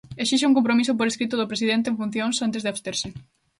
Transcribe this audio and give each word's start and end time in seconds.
Esixe 0.23 0.47
un 0.49 0.57
compromiso 0.57 0.91
por 0.97 1.07
escrito 1.09 1.35
do 1.37 1.49
presidente 1.51 1.87
en 1.91 1.95
funcións 2.01 2.43
antes 2.45 2.61
de 2.63 2.69
absterse. 2.73 3.07